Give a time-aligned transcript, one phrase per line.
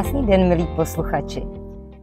[0.00, 1.42] Krásný den, milí posluchači.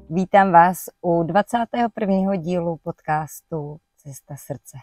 [0.09, 2.35] Vítám vás u 21.
[2.35, 4.77] dílu podcastu Cesta srdce.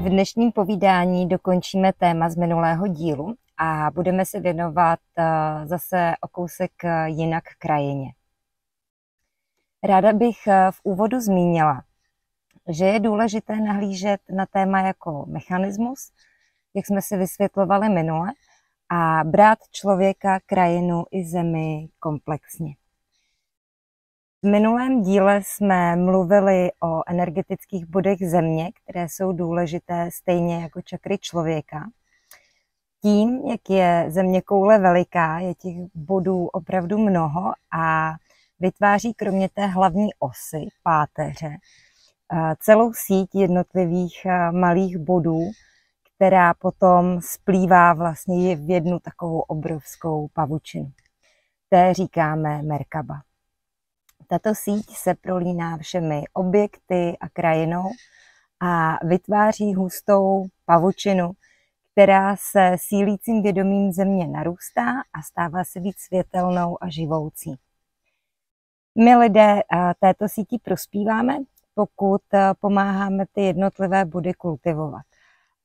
[0.00, 5.24] V dnešním povídání dokončíme téma z minulého dílu a budeme se věnovat eh,
[5.66, 8.12] zase o kousek eh, jinak krajině.
[9.82, 11.82] Ráda bych eh, v úvodu zmínila,
[12.68, 16.12] že je důležité nahlížet na téma jako mechanismus,
[16.74, 18.32] jak jsme si vysvětlovali minule,
[18.88, 22.74] a brát člověka, krajinu i zemi komplexně.
[24.42, 31.18] V minulém díle jsme mluvili o energetických bodech země, které jsou důležité stejně jako čakry
[31.18, 31.90] člověka.
[33.02, 38.12] Tím, jak je země koule veliká, je těch bodů opravdu mnoho a
[38.60, 41.56] vytváří kromě té hlavní osy, páteře,
[42.60, 45.40] celou síť jednotlivých malých bodů,
[46.16, 50.92] která potom splývá vlastně v jednu takovou obrovskou pavučinu.
[51.68, 53.14] Té říkáme Merkaba.
[54.26, 57.90] Tato síť se prolíná všemi objekty a krajinou
[58.60, 61.32] a vytváří hustou pavučinu,
[61.92, 67.54] která se sílícím vědomím země narůstá a stává se víc světelnou a živoucí.
[68.98, 69.60] My lidé
[70.00, 71.36] této síti prospíváme,
[71.74, 72.22] pokud
[72.60, 75.13] pomáháme ty jednotlivé body kultivovat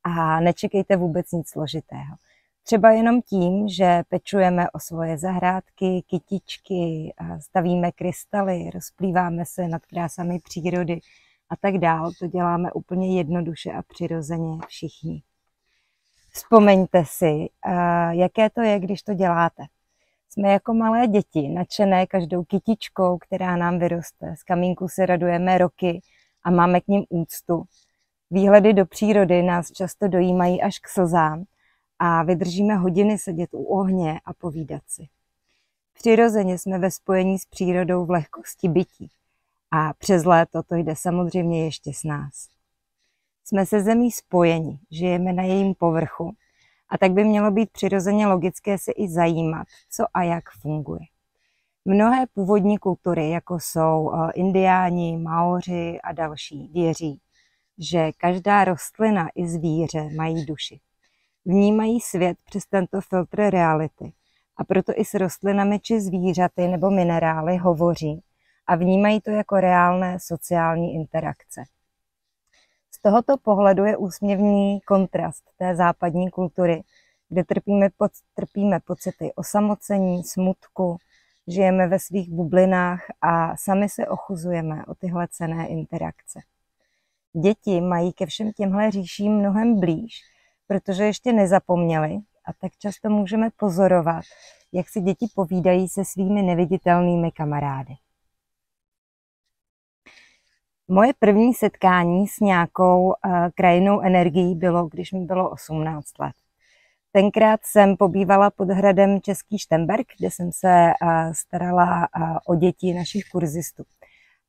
[0.03, 2.15] a nečekejte vůbec nic složitého.
[2.63, 10.39] Třeba jenom tím, že pečujeme o svoje zahrádky, kytičky, stavíme krystaly, rozplýváme se nad krásami
[10.39, 10.99] přírody
[11.49, 12.11] a tak dál.
[12.19, 15.23] To děláme úplně jednoduše a přirozeně všichni.
[16.33, 17.49] Vzpomeňte si,
[18.11, 19.63] jaké to je, když to děláte.
[20.29, 24.35] Jsme jako malé děti, nadšené každou kytičkou, která nám vyroste.
[24.37, 26.01] Z kamínku se radujeme roky
[26.43, 27.63] a máme k ním úctu.
[28.31, 31.43] Výhledy do přírody nás často dojímají až k slzám
[31.99, 35.07] a vydržíme hodiny sedět u ohně a povídat si.
[35.93, 39.11] Přirozeně jsme ve spojení s přírodou v lehkosti bytí
[39.71, 42.47] a přes léto to jde samozřejmě ještě s nás.
[43.45, 46.35] Jsme se zemí spojeni, žijeme na jejím povrchu
[46.89, 51.01] a tak by mělo být přirozeně logické se i zajímat, co a jak funguje.
[51.85, 57.19] Mnohé původní kultury, jako jsou eh, indiáni, maoři a další, věří,
[57.79, 60.79] že každá rostlina i zvíře mají duši.
[61.45, 64.13] Vnímají svět přes tento filtr reality
[64.57, 68.23] a proto i s rostlinami či zvířaty nebo minerály hovoří
[68.67, 71.63] a vnímají to jako reálné sociální interakce.
[72.91, 76.83] Z tohoto pohledu je úsměvný kontrast té západní kultury,
[77.29, 80.97] kde trpíme, pod, trpíme pocity osamocení, smutku,
[81.47, 86.39] žijeme ve svých bublinách a sami se ochuzujeme o tyhle cené interakce.
[87.33, 90.21] Děti mají ke všem těmhle říším mnohem blíž,
[90.67, 94.23] protože ještě nezapomněli a tak často můžeme pozorovat,
[94.71, 97.93] jak si děti povídají se svými neviditelnými kamarády.
[100.87, 103.13] Moje první setkání s nějakou uh,
[103.55, 106.33] krajinou energií bylo, když mi bylo 18 let.
[107.11, 112.93] Tenkrát jsem pobývala pod hradem Český Štemberg, kde jsem se uh, starala uh, o děti
[112.93, 113.83] našich kurzistů.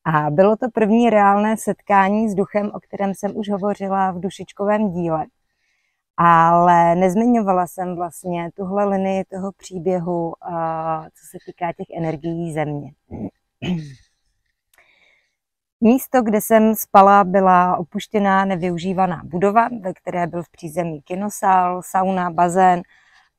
[0.05, 4.91] A bylo to první reálné setkání s duchem, o kterém jsem už hovořila v dušičkovém
[4.91, 5.27] díle.
[6.17, 10.35] Ale nezmiňovala jsem vlastně tuhle linii toho příběhu,
[11.15, 12.93] co se týká těch energií země.
[15.81, 22.31] Místo, kde jsem spala, byla opuštěná, nevyužívaná budova, ve které byl v přízemí kinosál, sauna,
[22.31, 22.83] bazén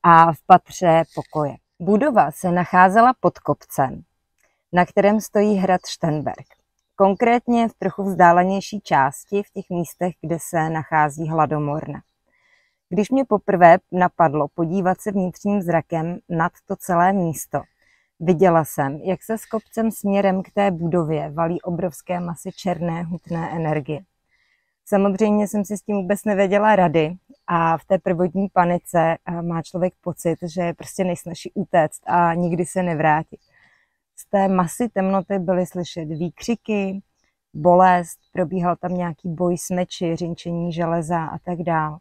[0.02, 1.54] a v patře pokoje.
[1.80, 4.02] Budova se nacházela pod kopcem,
[4.72, 6.46] na kterém stojí hrad Štenberg.
[6.96, 12.00] Konkrétně v trochu vzdálenější části, v těch místech, kde se nachází hladomorna.
[12.88, 17.62] Když mě poprvé napadlo podívat se vnitřním zrakem nad to celé místo,
[18.20, 23.50] viděla jsem, jak se s kopcem směrem k té budově valí obrovské masy černé hutné
[23.50, 24.00] energie.
[24.84, 27.16] Samozřejmě jsem si s tím vůbec nevěděla rady
[27.46, 32.66] a v té prvotní panice eh, má člověk pocit, že prostě nejsnažší utéct a nikdy
[32.66, 33.40] se nevrátit.
[34.16, 37.02] Z té masy temnoty byly slyšet výkřiky,
[37.54, 41.98] bolest, probíhal tam nějaký boj s meči, řinčení železa a tak dál.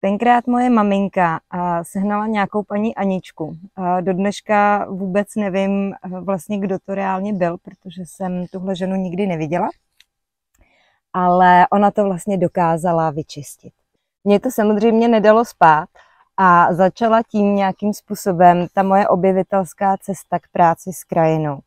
[0.00, 1.40] Tenkrát moje maminka
[1.82, 3.56] sehnala nějakou paní Aničku.
[4.00, 9.68] Do dneška vůbec nevím vlastně, kdo to reálně byl, protože jsem tuhle ženu nikdy neviděla.
[11.12, 13.72] Ale ona to vlastně dokázala vyčistit.
[14.24, 15.88] Mně to samozřejmě nedalo spát,
[16.42, 21.58] a začala tím nějakým způsobem ta moje objevitelská cesta k práci s krajinou.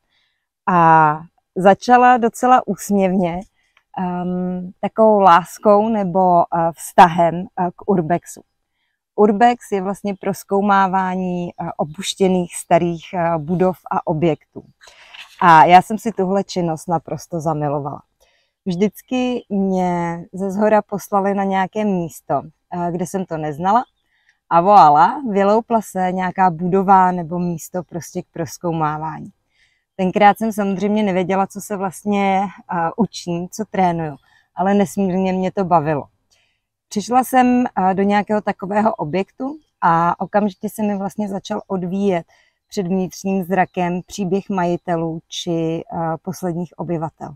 [0.68, 1.20] A
[1.56, 3.40] začala docela úsměvně
[3.98, 6.44] um, takovou láskou nebo uh,
[6.74, 8.42] vztahem uh, k urbexu.
[9.16, 13.06] Urbex je vlastně proskoumávání opuštěných starých
[13.38, 14.64] budov a objektů.
[15.42, 18.02] A já jsem si tuhle činnost naprosto zamilovala.
[18.66, 22.42] Vždycky mě ze zhora poslali na nějaké místo,
[22.92, 23.84] kde jsem to neznala
[24.50, 29.30] a volala, vyloupla se nějaká budova nebo místo prostě k proskoumávání.
[29.96, 34.16] Tenkrát jsem samozřejmě nevěděla, co se vlastně uh, učím, co trénuju,
[34.56, 36.04] ale nesmírně mě to bavilo.
[36.90, 42.26] Přišla jsem uh, do nějakého takového objektu a okamžitě se mi vlastně začal odvíjet
[42.68, 47.36] před vnitřním zrakem příběh majitelů či uh, posledních obyvatel.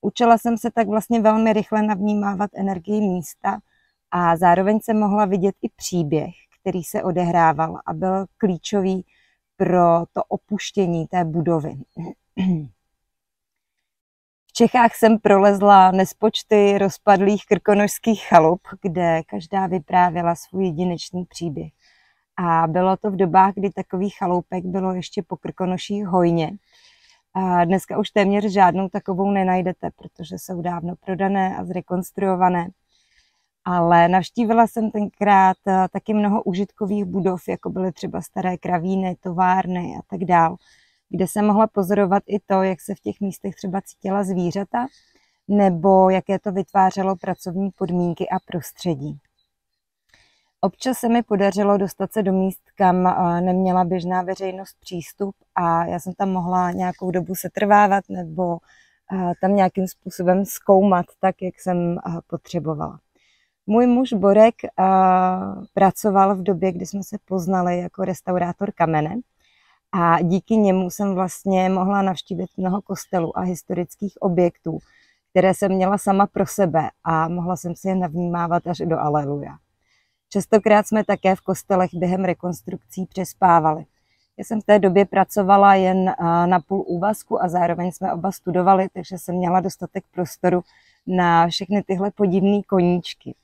[0.00, 3.58] Učila jsem se tak vlastně velmi rychle navnímávat energii místa
[4.10, 9.04] a zároveň jsem mohla vidět i příběh, který se odehrával a byl klíčový
[9.56, 11.76] pro to opuštění té budovy.
[14.46, 21.72] V Čechách jsem prolezla nespočty rozpadlých krkonožských chalup, kde každá vyprávěla svůj jedinečný příběh.
[22.36, 26.50] A bylo to v dobách, kdy takových chaloupek bylo ještě po krkonoších hojně.
[27.34, 32.68] A dneska už téměř žádnou takovou nenajdete, protože jsou dávno prodané a zrekonstruované
[33.70, 39.94] ale navštívila jsem tenkrát eh, taky mnoho užitkových budov, jako byly třeba staré kravíny, továrny
[39.98, 40.56] a tak dál,
[41.08, 44.86] kde jsem mohla pozorovat i to, jak se v těch místech třeba cítila zvířata,
[45.48, 49.18] nebo jaké to vytvářelo pracovní podmínky a prostředí.
[50.60, 55.84] Občas se mi podařilo dostat se do míst, kam eh, neměla běžná veřejnost přístup a
[55.84, 58.58] já jsem tam mohla nějakou dobu se trvávat nebo
[59.12, 62.98] eh, tam nějakým způsobem zkoumat tak, jak jsem potřebovala.
[63.70, 64.54] Můj muž Borek
[65.74, 69.20] pracoval v době, kdy jsme se poznali jako restaurátor kamene
[69.92, 74.78] a díky němu jsem vlastně mohla navštívit mnoho kostelů a historických objektů,
[75.30, 79.56] které jsem měla sama pro sebe a mohla jsem si je navnímávat až do Aleluja.
[80.28, 83.84] Častokrát jsme také v kostelech během rekonstrukcí přespávali.
[84.36, 86.14] Já jsem v té době pracovala jen
[86.46, 90.60] na půl úvazku a zároveň jsme oba studovali, takže jsem měla dostatek prostoru
[91.06, 93.34] na všechny tyhle podivné koníčky.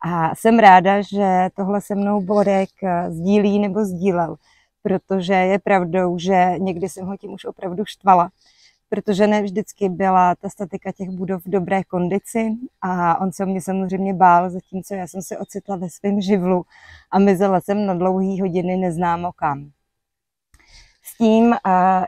[0.00, 4.36] A jsem ráda, že tohle se mnou Borek eh, sdílí nebo sdílel,
[4.82, 8.30] protože je pravdou, že někdy jsem ho tím už opravdu štvala,
[8.88, 12.50] protože ne vždycky byla ta statika těch budov v dobré kondici
[12.82, 16.64] a on se o mě samozřejmě bál, zatímco já jsem se ocitla ve svém živlu
[17.10, 19.70] a mizela jsem na dlouhý hodiny neznámo kam.
[21.02, 21.54] S tím,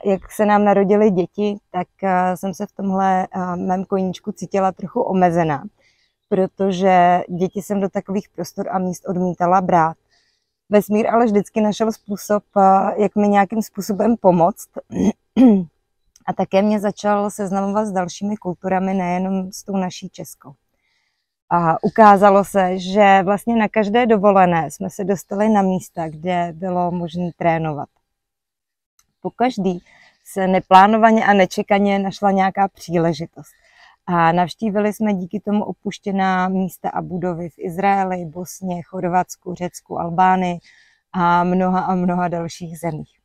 [0.05, 4.73] jak se nám narodily děti, tak eh, jsem se v tomhle eh, mém koníčku cítila
[4.73, 5.65] trochu omezená
[6.29, 9.97] protože děti jsem do takových prostor a míst odmítala brát.
[10.71, 14.69] Vesmír ale vždycky našel způsob, eh, jak mi nějakým způsobem pomoct.
[16.27, 20.53] A také mě začal seznamovat s dalšími kulturami, nejenom s tou naší českou.
[21.51, 26.91] A ukázalo se, že vlastně na každé dovolené jsme se dostali na místa, kde bylo
[26.91, 27.89] možné trénovat.
[29.21, 29.83] Po každý
[30.25, 33.53] se neplánovaně a nečekaně našla nějaká příležitost.
[34.11, 40.59] A navštívili jsme díky tomu opuštěná místa a budovy v Izraeli, Bosně, Chorvatsku, Řecku, Albánii
[41.13, 43.19] a mnoha a mnoha dalších zemích.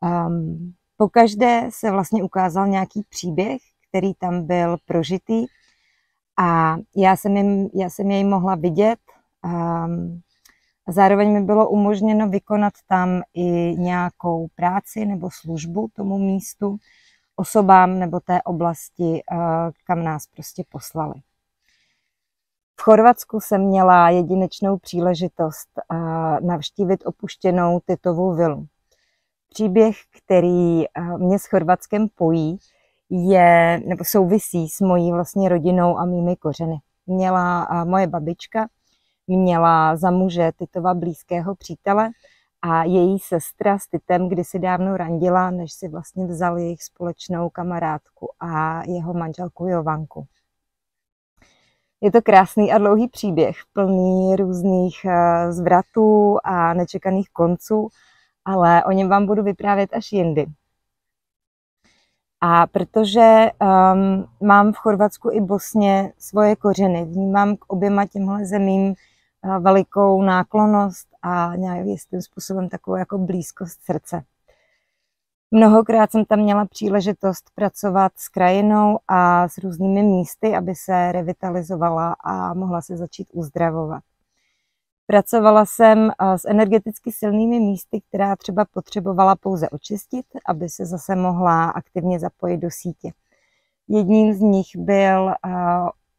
[0.00, 5.46] Um, po každé se vlastně ukázal nějaký příběh, který tam byl prožitý
[6.38, 8.98] a já jsem, jim, já jsem jej mohla vidět.
[9.44, 10.20] Um,
[10.86, 16.76] a zároveň mi bylo umožněno vykonat tam i nějakou práci nebo službu tomu místu,
[17.38, 19.36] osobám nebo té oblasti, eh,
[19.84, 21.14] kam nás prostě poslali.
[22.80, 25.96] V Chorvatsku jsem měla jedinečnou příležitost eh,
[26.40, 28.66] navštívit opuštěnou Titovou vilu.
[29.48, 32.58] Příběh, který eh, mě s Chorvatskem pojí,
[33.10, 36.78] je, nebo souvisí s mojí vlastně rodinou a mými kořeny.
[37.06, 38.68] Měla moje babička,
[39.26, 42.10] měla za muže Titova blízkého přítele,
[42.62, 48.30] a její sestra s Titem kdysi dávno randila, než si vlastně vzal jejich společnou kamarádku
[48.40, 50.26] a jeho manželku Jovanku.
[52.00, 57.88] Je to krásný a dlouhý příběh, plný různých eh, zvratů a nečekaných konců,
[58.44, 60.46] ale o něm vám budu vyprávět až jindy.
[62.40, 68.94] A protože um, mám v Chorvatsku i Bosně svoje kořeny, vnímám k oběma těmhle zemím
[69.60, 74.22] velikou náklonost a nějakým způsobem takovou jako blízkost srdce.
[75.50, 82.16] Mnohokrát jsem tam měla příležitost pracovat s krajinou a s různými místy, aby se revitalizovala
[82.24, 84.02] a mohla se začít uzdravovat.
[85.06, 91.70] Pracovala jsem s energeticky silnými místy, která třeba potřebovala pouze očistit, aby se zase mohla
[91.70, 93.12] aktivně zapojit do sítě.
[93.88, 95.34] Jedním z nich byl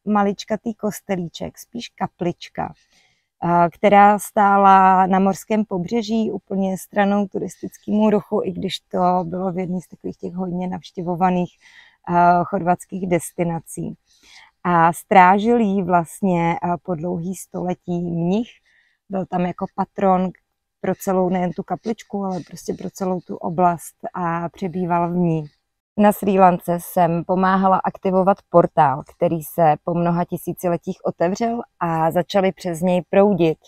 [0.04, 2.72] maličkatý kostelíček, spíš kaplička,
[3.72, 9.80] která stála na morském pobřeží úplně stranou turistickému ruchu, i když to bylo v jedné
[9.80, 11.50] z takových těch hodně navštěvovaných
[12.44, 13.94] chorvatských destinací.
[14.64, 18.48] A strážil jí vlastně po dlouhý století mnich.
[19.08, 20.30] Byl tam jako patron
[20.80, 25.44] pro celou nejen tu kapličku, ale prostě pro celou tu oblast a přebýval v ní.
[26.00, 32.52] Na Sri Lance jsem pomáhala aktivovat portál, který se po mnoha tisíciletích otevřel a začaly
[32.52, 33.58] přes něj proudit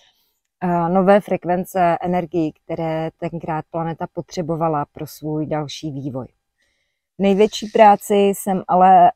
[0.89, 6.27] nové frekvence energii, které tenkrát planeta potřebovala pro svůj další vývoj.
[7.19, 9.13] Největší práci jsem ale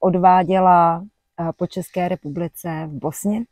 [0.00, 1.04] odváděla
[1.56, 3.44] po České republice v Bosně,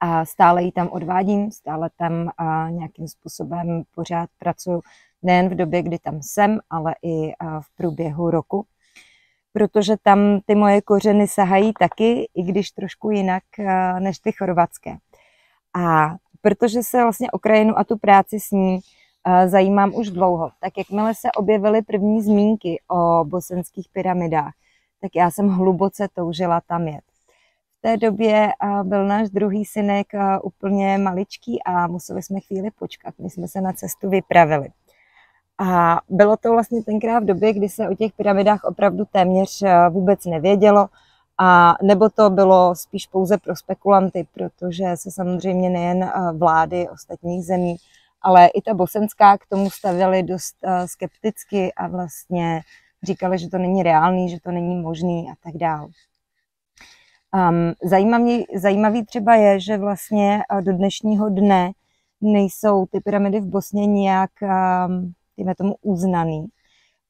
[0.00, 2.30] a stále ji tam odvádím, stále tam
[2.70, 4.82] nějakým způsobem pořád pracuji
[5.26, 8.66] nejen v době, kdy tam jsem, ale i v průběhu roku.
[9.52, 13.42] Protože tam ty moje kořeny sahají taky, i když trošku jinak
[13.98, 14.96] než ty chorvatské.
[15.76, 18.80] A protože se vlastně o krajinu a tu práci s ní
[19.46, 24.52] zajímám už dlouho, tak jakmile se objevily první zmínky o bosenských pyramidách,
[25.00, 27.04] tak já jsem hluboce toužila tam jet
[27.86, 28.52] té době
[28.82, 30.06] byl náš druhý synek
[30.42, 33.14] úplně maličký a museli jsme chvíli počkat.
[33.18, 34.68] My jsme se na cestu vypravili.
[35.58, 40.24] A bylo to vlastně tenkrát v době, kdy se o těch pyramidách opravdu téměř vůbec
[40.24, 40.88] nevědělo,
[41.38, 47.76] a nebo to bylo spíš pouze pro spekulanty, protože se samozřejmě nejen vlády ostatních zemí,
[48.22, 52.60] ale i ta bosenská k tomu stavěly dost skepticky a vlastně
[53.02, 55.88] říkali, že to není reálný, že to není možný a tak dále.
[57.34, 61.72] Um, zajímavý, zajímavý třeba je, že vlastně do dnešního dne
[62.20, 65.12] nejsou ty pyramidy v Bosně nijak, um,
[65.54, 66.46] tomu, uznaný,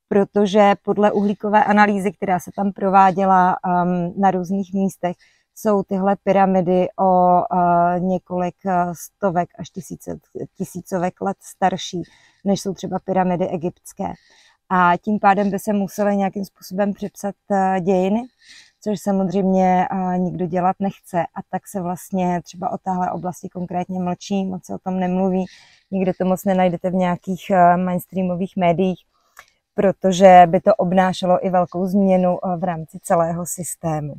[0.08, 5.16] protože podle uhlíkové analýzy, která se tam prováděla um, na různých místech,
[5.54, 8.54] jsou tyhle pyramidy o uh, několik
[8.92, 10.18] stovek až tisíce,
[10.56, 12.02] tisícovek let starší,
[12.44, 14.12] než jsou třeba pyramidy egyptské.
[14.68, 18.22] A tím pádem by se musely nějakým způsobem přepsat uh, dějiny
[18.86, 21.20] což samozřejmě nikdo dělat nechce.
[21.20, 25.44] A tak se vlastně třeba o téhle oblasti konkrétně mlčí, moc se o tom nemluví,
[25.90, 29.04] nikde to moc nenajdete v nějakých mainstreamových médiích,
[29.74, 34.14] protože by to obnášelo i velkou změnu v rámci celého systému.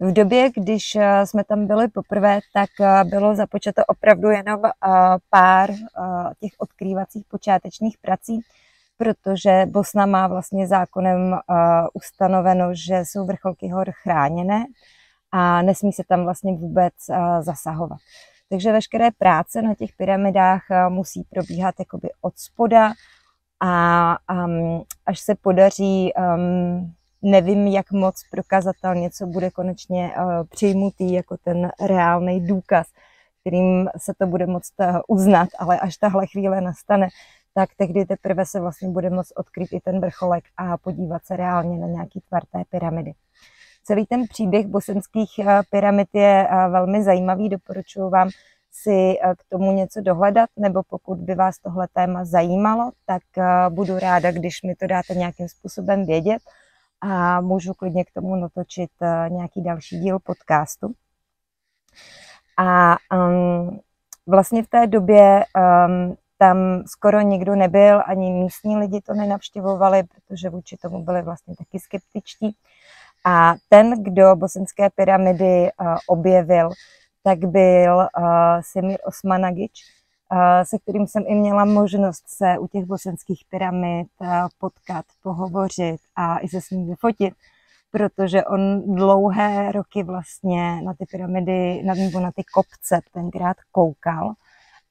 [0.00, 2.70] V době, když jsme tam byli poprvé, tak
[3.04, 4.60] bylo započato opravdu jenom
[5.30, 5.70] pár
[6.40, 8.40] těch odkrývacích počátečních prací,
[9.00, 11.58] protože Bosna má vlastně zákonem uh,
[11.94, 14.64] ustanoveno, že jsou vrcholky hor chráněné
[15.32, 17.98] a nesmí se tam vlastně vůbec uh, zasahovat.
[18.48, 22.92] Takže veškeré práce na těch pyramidách uh, musí probíhat jakoby od spoda
[23.60, 26.92] a um, až se podaří, um,
[27.22, 32.86] nevím jak moc prokazatelně, co bude konečně uh, přijmutý jako ten reálný důkaz,
[33.40, 34.72] kterým se to bude moct
[35.08, 37.08] uznat, ale až tahle chvíle nastane,
[37.54, 41.78] tak tehdy teprve se vlastně bude moct odkryt i ten vrcholek a podívat se reálně
[41.78, 43.12] na nějaký tvar té pyramidy.
[43.84, 48.28] Celý ten příběh bosenských eh, pyramid je eh, velmi zajímavý, doporučuji vám
[48.72, 53.22] si eh, k tomu něco dohledat, nebo pokud by vás tohle téma zajímalo, tak
[53.68, 56.42] budu ráda, když mi to dáte nějakým způsobem vědět
[57.00, 58.90] a můžu klidně k tomu natočit
[59.28, 60.92] nějaký další díl podcastu.
[62.58, 63.80] A um,
[64.26, 70.50] vlastně v té době um, tam skoro nikdo nebyl, ani místní lidi to nenavštěvovali, protože
[70.50, 72.56] vůči tomu byli vlastně taky skeptičtí.
[73.26, 76.70] A ten, kdo bosenské pyramidy uh, objevil,
[77.22, 78.04] tak byl uh,
[78.60, 79.82] Semir Osmanagič,
[80.32, 84.08] uh, se kterým jsem i měla možnost se u těch bosenských pyramid
[84.58, 87.34] potkat, pohovořit a i se s ním vyfotit,
[87.90, 94.34] protože on dlouhé roky vlastně na ty pyramidy, nebo na ty kopce tenkrát koukal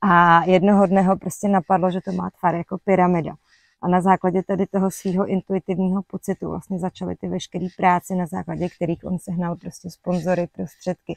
[0.01, 3.35] a jednoho dne ho prostě napadlo, že to má tvar jako pyramida.
[3.81, 8.69] A na základě tady toho svého intuitivního pocitu vlastně začaly ty veškeré práce, na základě
[8.69, 11.15] kterých on sehnal prostě sponzory, prostředky.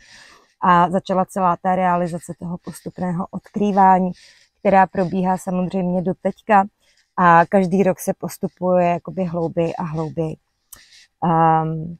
[0.61, 4.11] A začala celá ta realizace toho postupného odkrývání,
[4.59, 6.65] která probíhá samozřejmě do teďka
[7.17, 10.37] a každý rok se postupuje jakoby hlouběji a hlouběji.
[11.25, 11.97] Um,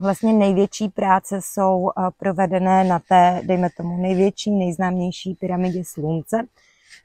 [0.00, 6.46] Vlastně největší práce jsou eh, provedené na té, dejme tomu, největší, nejznámější pyramidě Slunce,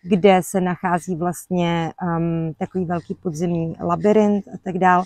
[0.04, 5.00] kde se nachází vlastně um, takový velký podzemní labirint a tak dál.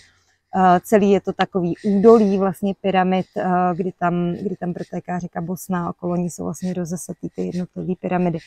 [0.55, 3.43] Uh, celý je to takový údolí vlastně pyramid, uh,
[3.75, 8.39] kdy, tam, kdy tam protéká řeka Bosna, okolo ní jsou vlastně rozesetý ty jednotlivé pyramidy.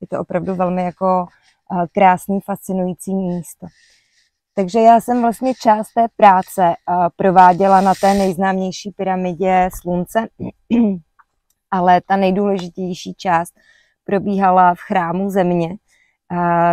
[0.00, 1.26] Je to opravdu velmi jako
[1.72, 3.66] uh, krásný, fascinující místo.
[4.58, 6.74] Takže já jsem vlastně část té práce
[7.16, 10.28] prováděla na té nejznámější pyramidě Slunce.
[11.70, 13.54] ale ta nejdůležitější část
[14.04, 15.76] probíhala v chrámu země,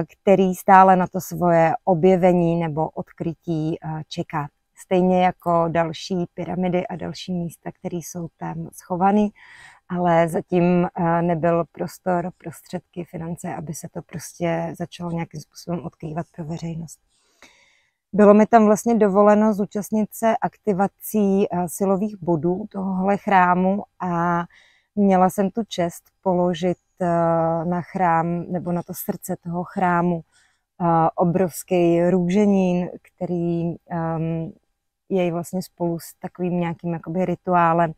[0.08, 3.78] který stále na to svoje objevení nebo odkrytí
[4.08, 4.48] čeká.
[4.78, 9.28] Stejně jako další pyramidy a další místa, které jsou tam schované,
[9.90, 10.88] ale zatím
[11.22, 17.00] nebyl prostor, prostředky, finance, aby se to prostě začalo nějakým způsobem odkrývat pro veřejnost.
[18.16, 24.44] Bylo mi tam vlastně dovoleno zúčastnit se aktivací silových bodů tohohle chrámu a
[24.96, 26.78] měla jsem tu čest položit
[27.64, 30.22] na chrám nebo na to srdce toho chrámu
[31.16, 34.54] obrovský růženín, který um,
[35.10, 37.94] je vlastně spolu s takovým nějakým jakoby rituálem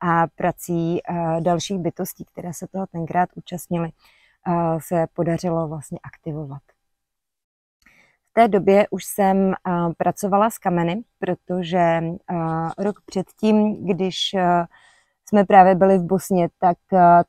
[0.00, 1.00] a prací
[1.40, 3.90] dalších bytostí, které se toho tenkrát účastnily,
[4.78, 6.62] se podařilo vlastně aktivovat.
[8.38, 9.54] Té době už jsem
[9.96, 12.02] pracovala s kameny, protože
[12.78, 14.16] rok předtím, když
[15.28, 16.78] jsme právě byli v Bosně, tak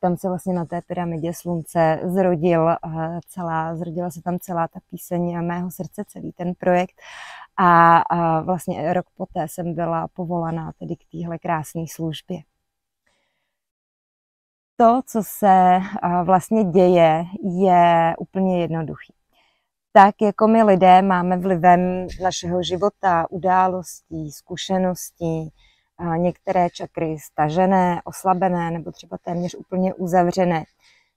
[0.00, 2.76] tam se vlastně na té pyramidě slunce zrodil
[3.28, 6.94] celá, zrodila se tam celá ta píseň mého srdce, celý ten projekt.
[7.56, 12.38] A, a vlastně rok poté jsem byla povolaná tedy k téhle krásné službě
[14.76, 15.80] to, co se
[16.24, 19.19] vlastně děje, je úplně jednoduchý.
[19.92, 25.52] Tak jako my lidé máme vlivem našeho života, událostí, zkušeností,
[26.16, 30.64] některé čakry stažené, oslabené nebo třeba téměř úplně uzavřené.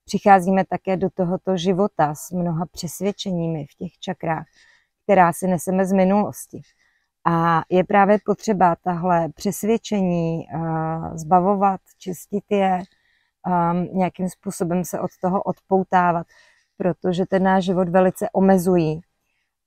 [0.05, 4.45] Přicházíme také do tohoto života s mnoha přesvědčeními v těch čakrách,
[5.03, 6.61] která si neseme z minulosti.
[7.25, 10.45] A je právě potřeba tahle přesvědčení
[11.13, 12.83] zbavovat, čistit je,
[13.91, 16.27] nějakým způsobem se od toho odpoutávat,
[16.77, 19.01] protože ten náš život velice omezují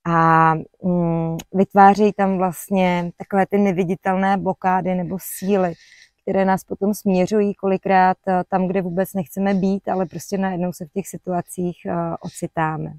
[0.06, 5.74] a um, vytvářejí tam vlastně takové ty neviditelné blokády nebo síly,
[6.22, 10.86] které nás potom směřují kolikrát uh, tam, kde vůbec nechceme být, ale prostě najednou se
[10.86, 12.92] v těch situacích uh, ocitáme.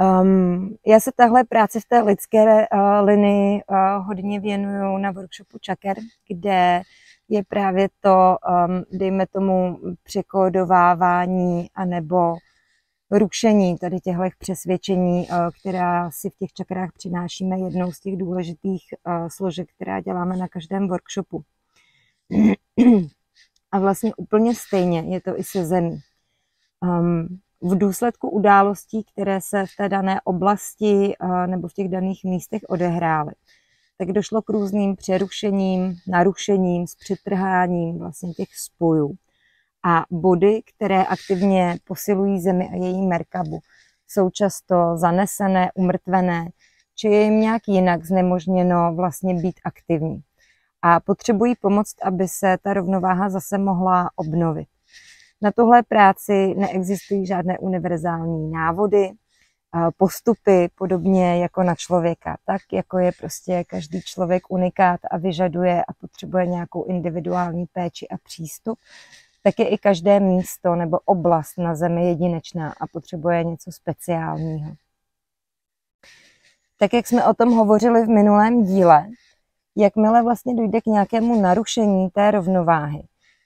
[0.00, 5.58] Um, já se tahle práci v té lidské uh, linii uh, hodně věnuju na workshopu
[5.58, 5.96] Čaker,
[6.28, 6.82] kde
[7.28, 8.36] je právě to,
[8.68, 12.34] um, dejme tomu, překódovávání anebo
[13.10, 18.82] rušení tady těchto přesvědčení, uh, která si v těch čakrách přinášíme jednou z těch důležitých
[19.06, 21.42] uh, složek, která děláme na každém workshopu.
[23.72, 25.98] A vlastně úplně stejně je to i se zemí.
[26.80, 27.28] Um,
[27.60, 32.62] v důsledku událostí, které se v té dané oblasti uh, nebo v těch daných místech
[32.68, 33.32] odehrály,
[34.06, 39.14] tak došlo k různým přerušením, narušením, s přitrháním vlastně těch spojů.
[39.84, 43.60] A body, které aktivně posilují Zemi a její Merkabu,
[44.08, 46.48] jsou často zanesené, umrtvené,
[46.94, 50.20] či je jim nějak jinak znemožněno vlastně být aktivní.
[50.82, 54.68] A potřebují pomoc, aby se ta rovnováha zase mohla obnovit.
[55.42, 59.10] Na tuhle práci neexistují žádné univerzální návody,
[59.96, 62.36] postupy, podobně jako na člověka.
[62.44, 68.16] Tak jako je prostě každý člověk unikát a vyžaduje a potřebuje nějakou individuální péči a
[68.18, 68.78] přístup,
[69.42, 74.74] tak je i každé místo nebo oblast na Zemi jedinečná a potřebuje něco speciálního.
[76.78, 79.06] Tak jak jsme o tom hovořili v minulém díle,
[79.76, 83.02] jakmile vlastně dojde k nějakému narušení té rovnováhy,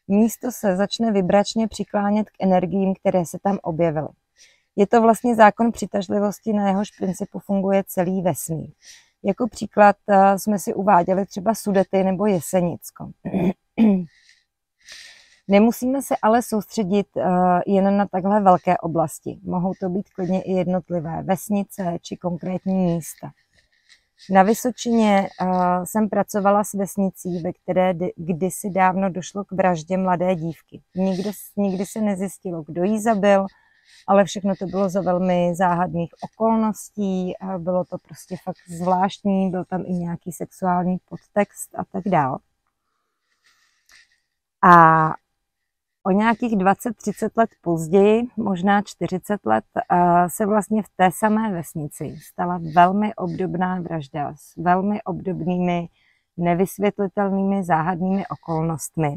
[0.08, 4.08] místo se začne vibračně přiklánět k energiím, které se tam objevily.
[4.76, 8.70] Je to vlastně zákon přitažlivosti, na jehož principu funguje celý vesmír.
[9.22, 13.10] Jako příklad eh, jsme si uváděli třeba Sudety nebo Jesenicko.
[15.48, 17.22] Nemusíme se ale soustředit eh,
[17.66, 19.38] jen na takhle velké oblasti.
[19.42, 23.30] Mohou to být klidně i jednotlivé vesnice či konkrétní místa.
[24.30, 30.34] Na Vysočině uh, jsem pracovala s vesnicí, ve které kdysi dávno došlo k vraždě mladé
[30.34, 30.82] dívky.
[30.94, 33.46] Nikdo, nikdy se nezjistilo, kdo jí zabil,
[34.06, 39.64] ale všechno to bylo za velmi záhadných okolností, a bylo to prostě fakt zvláštní, byl
[39.64, 42.38] tam i nějaký sexuální podtext a tak dál.
[44.62, 45.14] A
[46.02, 49.64] o nějakých 20-30 let později, možná 40 let,
[50.28, 55.88] se vlastně v té samé vesnici stala velmi obdobná vražda s velmi obdobnými
[56.36, 59.16] nevysvětlitelnými záhadnými okolnostmi.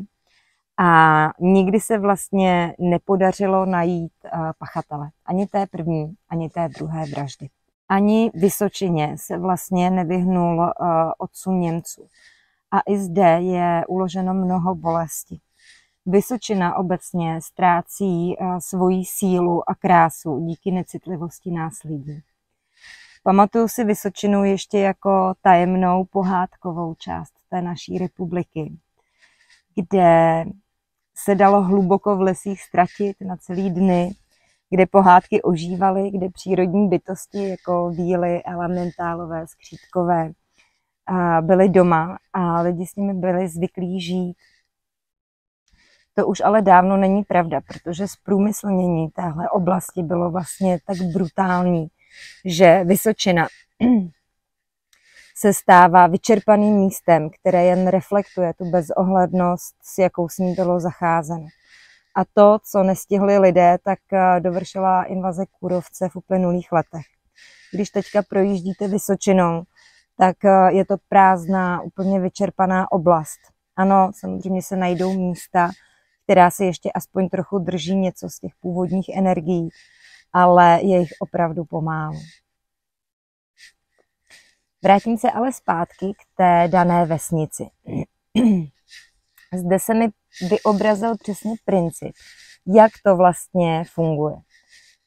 [0.81, 4.13] A nikdy se vlastně nepodařilo najít
[4.57, 5.09] pachatele.
[5.25, 7.49] Ani té první, ani té druhé vraždy.
[7.89, 10.73] Ani Vysočině se vlastně nevyhnul
[11.17, 12.07] odsun Němců.
[12.71, 15.39] A i zde je uloženo mnoho bolesti.
[16.05, 22.21] Vysočina obecně ztrácí svoji sílu a krásu díky necitlivosti nás lidí.
[23.23, 28.77] Pamatuju si Vysočinu ještě jako tajemnou pohádkovou část té naší republiky,
[29.75, 30.45] kde
[31.23, 34.12] se dalo hluboko v lesích ztratit na celý dny,
[34.69, 40.32] kde pohádky ožívaly, kde přírodní bytosti jako víly, elementálové, skřítkové
[41.41, 44.38] byly doma a lidi s nimi byli zvyklí žít.
[46.13, 51.88] To už ale dávno není pravda, protože zprůmyslnění téhle oblasti bylo vlastně tak brutální,
[52.45, 53.47] že Vysočina
[55.39, 61.47] se stává vyčerpaným místem, které jen reflektuje tu bezohlednost, s jakou s ní bylo zacházeno.
[62.15, 67.06] A to, co nestihli lidé, tak eh, dovršila invaze kůrovce v uplynulých letech.
[67.73, 69.63] Když teďka projíždíte Vysočinou,
[70.17, 73.39] tak eh, je to prázdná, úplně vyčerpaná oblast.
[73.75, 75.69] Ano, samozřejmě se najdou místa,
[76.23, 79.69] která se ještě aspoň trochu drží něco z těch původních energií,
[80.34, 82.19] ale je jich opravdu pomálu.
[84.83, 87.63] Vrátím se ale zpátky k té dané vesnici.
[89.53, 90.07] Zde se mi
[90.49, 92.13] vyobrazil přesně princip,
[92.75, 94.35] jak to vlastně funguje.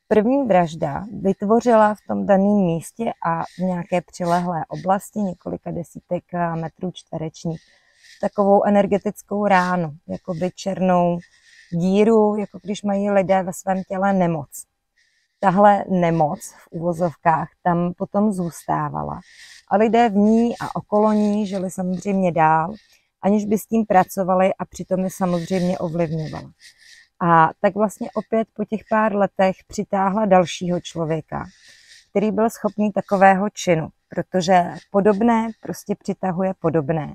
[0.08, 6.90] První vražda vytvořila v tom daném místě a v nějaké přilehlé oblasti několika desítek metrů
[6.94, 7.61] čtverečních
[8.20, 11.18] takovou energetickou ránu, jakoby černou
[11.72, 14.64] díru, jako když mají lidé ve svém těle nemoc.
[15.42, 19.20] Tahle nemoc v uvozovkách tam potom zůstávala
[19.68, 22.74] a lidé v ní a okolo ní žili samozřejmě dál,
[23.22, 26.50] aniž by s tím pracovali a přitom je samozřejmě ovlivňovala.
[27.20, 31.46] A tak vlastně opět po těch pár letech přitáhla dalšího člověka,
[32.11, 37.14] který byl schopný takového činu, protože podobné prostě přitahuje podobné.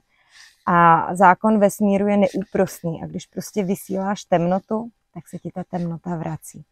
[0.66, 6.16] A zákon vesmíru je neúprostný a když prostě vysíláš temnotu, tak se ti ta temnota
[6.16, 6.66] vrací.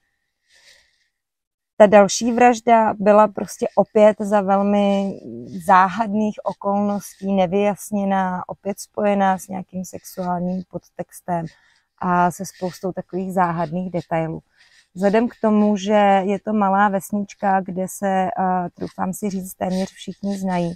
[1.77, 5.19] Ta další vražda byla prostě opět za velmi
[5.65, 11.45] záhadných okolností, nevyjasněná, opět spojená s nějakým sexuálním podtextem
[11.97, 14.41] a se spoustou takových záhadných detailů.
[14.93, 18.29] Vzhledem k tomu, že je to malá vesnička, kde se,
[18.99, 20.73] uh, si říct, téměř všichni znají,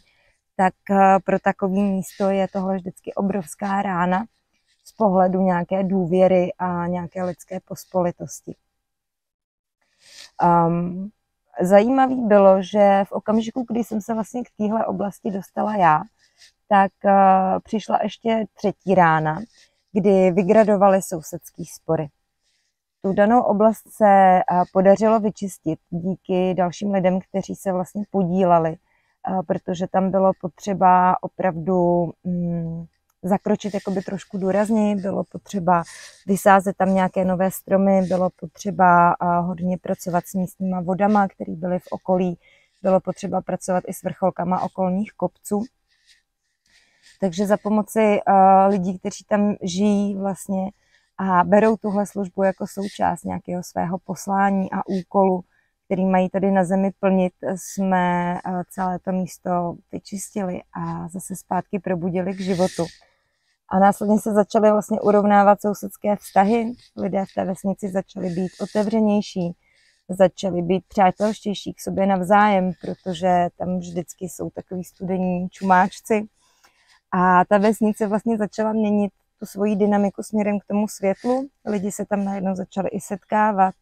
[0.56, 4.26] tak uh, pro takový místo je tohle vždycky obrovská rána
[4.86, 8.56] z pohledu nějaké důvěry a nějaké lidské pospolitosti.
[10.44, 11.10] Um,
[11.62, 16.02] zajímavý bylo, že v okamžiku, kdy jsem se vlastně k téhle oblasti dostala já,
[16.70, 19.40] tak uh, přišla ještě třetí rána,
[19.94, 22.10] kdy vygradovaly sousedský spory.
[23.02, 28.78] Tu danou oblast se uh, podařilo vyčistit díky dalším lidem, kteří se vlastně podíleli,
[29.30, 32.88] uh, protože tam bylo potřeba opravdu um,
[33.24, 35.84] zakročit jakoby trošku důrazněji, bylo potřeba
[36.28, 41.88] vysázet tam nějaké nové stromy, bylo potřeba hodně pracovat s místníma vodama, které byly v
[41.92, 42.40] okolí,
[42.82, 45.64] bylo potřeba pracovat i s vrcholkama okolních kopců.
[47.22, 48.20] Takže za pomoci
[48.68, 50.72] lidí, kteří tam žijí vlastně
[51.18, 55.44] a berou tuhle službu jako součást nějakého svého poslání a úkolu,
[55.90, 58.36] který mají tady na zemi plnit, jsme
[58.70, 62.86] celé to místo vyčistili a zase zpátky probudili k životu.
[63.70, 66.74] A následně se začaly vlastně urovnávat sousedské vztahy.
[66.98, 69.56] Lidé v té vesnici začali být otevřenější,
[70.10, 76.28] začali být přátelštější k sobě navzájem, protože tam vždycky jsou takový studení čumáčci.
[77.12, 81.48] A ta vesnice vlastně začala měnit tu svoji dynamiku směrem k tomu světlu.
[81.66, 83.76] Lidi se tam najednou začali i setkávat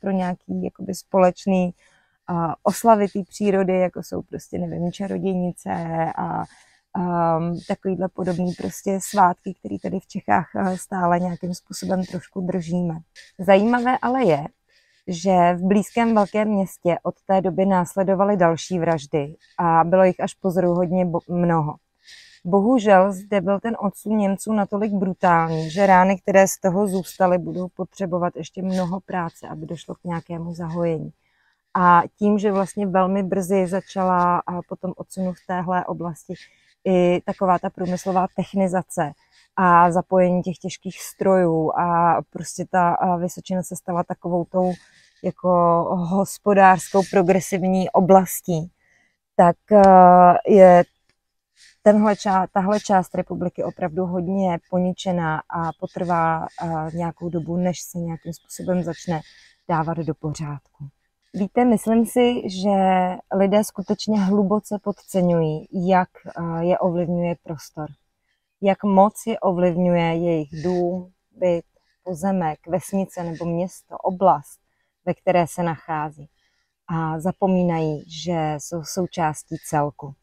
[0.00, 1.74] pro nějaký jakoby společný
[2.62, 5.70] oslavy té přírody, jako jsou prostě, nevím, čarodějnice
[6.16, 6.38] a
[6.98, 12.94] um, takovýhle podobný prostě svátky, které tady v Čechách eh, stále nějakým způsobem trošku držíme.
[13.38, 14.46] Zajímavé ale je,
[15.06, 20.34] že v blízkém velkém městě od té doby následovaly další vraždy a bylo jich až
[20.34, 21.74] pozoruhodně mnoho.
[22.44, 27.68] Bohužel zde byl ten odsun Němců natolik brutální, že rány, které z toho zůstaly, budou
[27.68, 31.10] potřebovat ještě mnoho práce, aby došlo k nějakému zahojení.
[31.74, 36.34] A tím, že vlastně velmi brzy začala po tom odsunu v téhle oblasti
[36.84, 39.12] i taková ta průmyslová technizace
[39.56, 44.72] a zapojení těch těžkých strojů a prostě ta Vysočina se stala takovou tou
[45.24, 45.48] jako
[45.98, 48.70] hospodářskou progresivní oblastí,
[49.36, 49.56] tak
[50.48, 50.84] je
[51.82, 56.46] tenhle část, tahle část republiky opravdu hodně poničená a potrvá
[56.94, 59.20] nějakou dobu, než se nějakým způsobem začne
[59.68, 60.88] dávat do pořádku.
[61.34, 62.70] Víte, myslím si, že
[63.38, 67.88] lidé skutečně hluboce podceňují, jak eh, je ovlivňuje prostor.
[68.60, 71.64] Jak moc je ovlivňuje jejich dům, byt,
[72.02, 74.60] pozemek, vesnice nebo město, oblast,
[75.04, 76.28] ve které se nachází.
[76.88, 80.14] A zapomínají, že jsou součástí celku.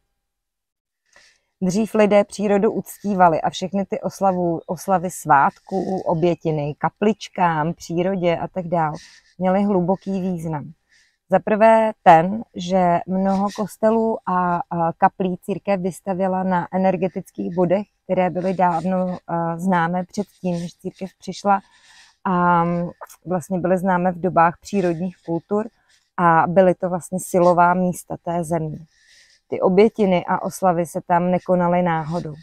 [1.62, 8.68] Dřív lidé přírodu uctívali a všechny ty oslavu, oslavy svátků, obětiny, kapličkám, přírodě a tak
[8.68, 8.98] dále
[9.38, 10.72] měly hluboký význam.
[11.32, 14.62] Za prvé ten, že mnoho kostelů a
[14.98, 19.18] kaplí církev vystavila na energetických bodech, které byly dávno
[19.56, 21.62] známé předtím, než církev přišla
[22.26, 22.64] a
[23.26, 25.70] vlastně byly známé v dobách přírodních kultur
[26.18, 28.80] a byly to vlastně silová místa té země.
[29.50, 32.34] Ty obětiny a oslavy se tam nekonaly náhodou.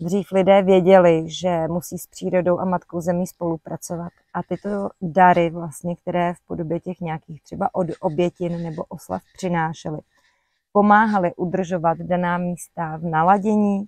[0.00, 5.96] Dřív lidé věděli, že musí s přírodou a matkou zemí spolupracovat a tyto dary, vlastně,
[5.96, 9.98] které v podobě těch nějakých třeba od obětin nebo oslav přinášely,
[10.72, 13.84] pomáhaly udržovat daná místa v naladění,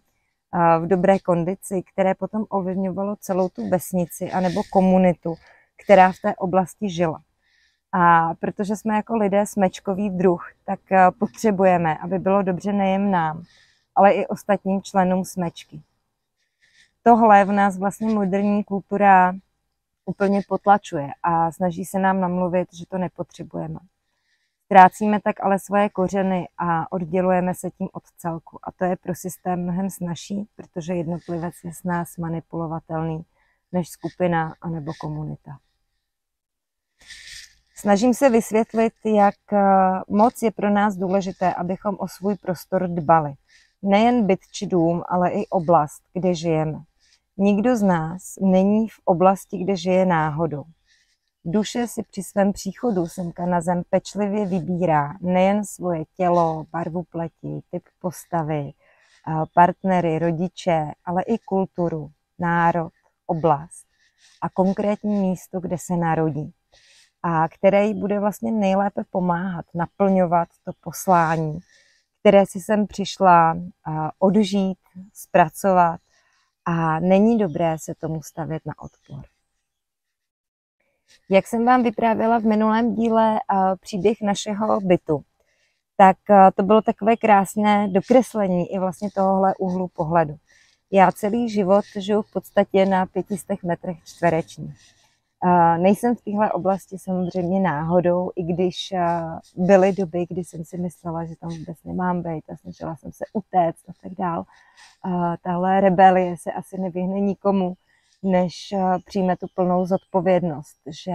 [0.80, 5.34] v dobré kondici, které potom ovlivňovalo celou tu vesnici anebo komunitu,
[5.84, 7.20] která v té oblasti žila.
[7.92, 10.80] A protože jsme jako lidé smečkový druh, tak
[11.18, 13.42] potřebujeme, aby bylo dobře nejen nám,
[13.94, 15.82] ale i ostatním členům smečky
[17.06, 19.34] tohle v nás vlastně moderní kultura
[20.04, 23.78] úplně potlačuje a snaží se nám namluvit, že to nepotřebujeme.
[24.64, 28.58] Ztrácíme tak ale svoje kořeny a oddělujeme se tím od celku.
[28.62, 33.24] A to je pro systém mnohem snažší, protože jednotlivec je s nás manipulovatelný
[33.72, 35.58] než skupina anebo komunita.
[37.78, 39.60] Snažím se vysvětlit, jak eh,
[40.08, 43.34] moc je pro nás důležité, abychom o svůj prostor dbali.
[43.82, 46.78] Nejen byt či dům, ale i oblast, kde žijeme.
[47.36, 50.64] Nikdo z nás není v oblasti, kde žije náhodou.
[51.44, 57.60] Duše si při svém příchodu semka na zem pečlivě vybírá nejen svoje tělo, barvu pleti,
[57.70, 58.72] typ postavy,
[59.54, 62.92] partnery, rodiče, ale i kulturu, národ,
[63.26, 63.86] oblast
[64.42, 66.52] a konkrétní místo, kde se narodí
[67.22, 71.58] a které jí bude vlastně nejlépe pomáhat naplňovat to poslání,
[72.20, 73.56] které si sem přišla
[74.18, 74.78] odžít,
[75.12, 76.00] zpracovat
[76.64, 79.24] a není dobré se tomu stavět na odpor.
[81.30, 83.40] Jak jsem vám vyprávěla v minulém díle
[83.80, 85.22] příběh našeho bytu,
[85.96, 86.16] tak
[86.54, 90.36] to bylo takové krásné dokreslení i vlastně tohohle úhlu pohledu.
[90.90, 94.95] Já celý život žiju v podstatě na 500 metrech čtverečních.
[95.78, 98.94] Nejsem v téhle oblasti samozřejmě náhodou, i když
[99.56, 103.24] byly doby, kdy jsem si myslela, že tam vůbec nemám být a snažila jsem se
[103.32, 104.44] utéct a tak dál.
[105.42, 107.74] Tahle rebelie se asi nevyhne nikomu,
[108.22, 111.12] než přijme tu plnou zodpovědnost, že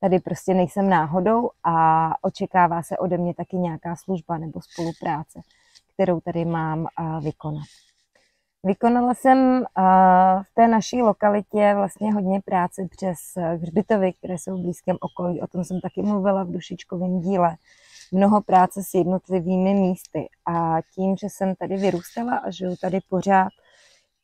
[0.00, 5.40] tady prostě nejsem náhodou a očekává se ode mě taky nějaká služba nebo spolupráce,
[5.94, 6.86] kterou tady mám
[7.20, 7.66] vykonat.
[8.66, 9.64] Vykonala jsem
[10.42, 15.40] v té naší lokalitě vlastně hodně práce přes hřbitovy, které jsou v blízkém okolí.
[15.40, 17.56] O tom jsem taky mluvila v dušičkovém díle.
[18.12, 20.28] Mnoho práce s jednotlivými místy.
[20.46, 23.48] A tím, že jsem tady vyrůstala a žiju tady pořád,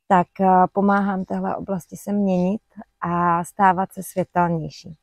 [0.09, 0.26] tak
[0.72, 2.62] pomáhám téhle oblasti se měnit
[3.00, 4.96] a stávat se světelnější.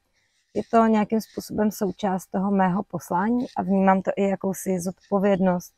[0.54, 5.74] Je to nějakým způsobem součást toho mého poslání a vnímám to i jakousi zodpovědnost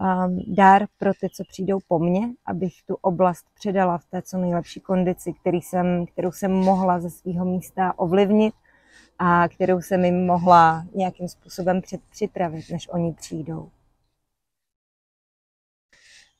[0.00, 4.38] um, dár pro ty, co přijdou po mně, abych tu oblast předala v té co
[4.38, 8.54] nejlepší kondici, který jsem, kterou jsem mohla ze svého místa ovlivnit
[9.18, 13.70] a kterou jsem jim mohla nějakým způsobem předpřipravit, než oni přijdou.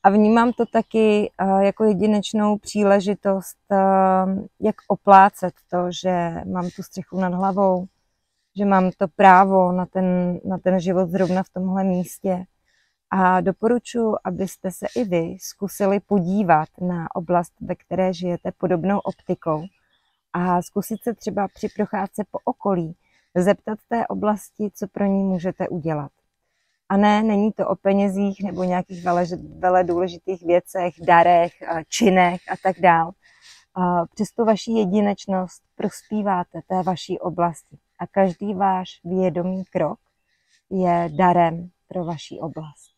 [0.02, 6.82] A vnímám to taky uh, jako jedinečnou příležitost, uh, jak oplácet to, že mám tu
[6.82, 7.86] střechu nad hlavou,
[8.56, 12.44] že mám to právo na ten, na ten život zrovna v tomhle místě,
[13.14, 19.64] a doporučuji, abyste se i vy zkusili podívat na oblast, ve které žijete podobnou optikou
[20.32, 22.96] a zkusit se třeba při procházce po okolí
[23.34, 26.12] zeptat té oblasti, co pro ní můžete udělat.
[26.88, 29.24] A ne, není to o penězích nebo nějakých vele,
[29.58, 31.52] vele důležitých věcech, darech,
[31.88, 33.12] činech a tak dál.
[34.14, 39.98] Přes tu vaši jedinečnost prospíváte té vaší oblasti a každý váš vědomý krok
[40.70, 42.91] je darem pro vaši oblast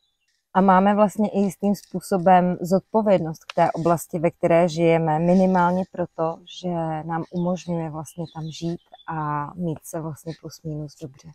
[0.55, 6.39] a máme vlastně i jistým způsobem zodpovědnost k té oblasti, ve které žijeme, minimálně proto,
[6.61, 6.69] že
[7.03, 11.29] nám umožňuje vlastně tam žít a mít se vlastně plus minus dobře.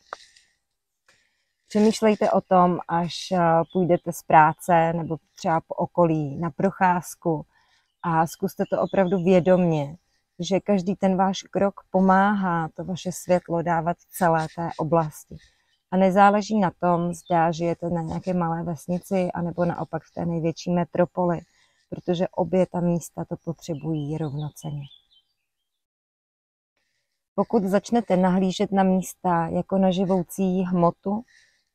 [1.68, 3.40] Přemýšlejte o tom, až eh,
[3.74, 7.46] půjdete z práce nebo třeba po okolí na procházku
[8.04, 9.98] a zkuste to opravdu vědomně,
[10.40, 15.38] že každý ten váš krok pomáhá to vaše světlo dávat celé té oblasti.
[15.91, 20.71] A nezáleží na tom, zda žijete na nějaké malé vesnici, anebo naopak v té největší
[20.71, 21.39] metropoli,
[21.89, 24.84] protože obě ta místa to potřebují rovnoceně.
[27.36, 31.23] Pokud začnete nahlížet na místa jako na živoucí hmotu,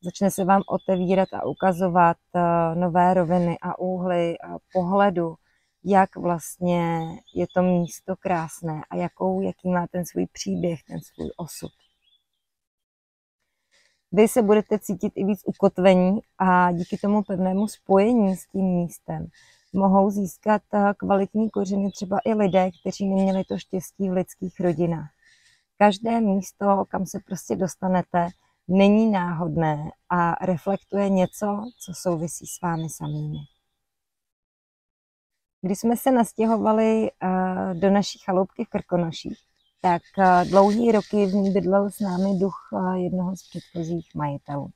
[0.05, 2.40] Začne se vám otevírat a ukazovat eh,
[2.74, 5.35] nové roviny a úhly a pohledu,
[5.85, 11.31] jak vlastně je to místo krásné a jakou, jaký má ten svůj příběh, ten svůj
[11.37, 11.70] osud.
[14.16, 19.27] Vy se budete cítit i víc ukotvení a díky tomu pevnému spojení s tím místem
[19.72, 25.11] mohou získat eh, kvalitní kořeny třeba i lidé, kteří neměli to štěstí v lidských rodinách.
[25.79, 28.29] Každé místo, kam se prostě dostanete,
[28.68, 31.46] není náhodné a reflektuje něco,
[31.79, 33.38] co souvisí s vámi samými.
[35.62, 39.38] Když jsme se nastěhovali eh, do naší chaloupky v Krkonoších,
[39.85, 44.70] tak eh, dlouhý roky v ní bydlel s námi duch jednoho z předchozích majitelů.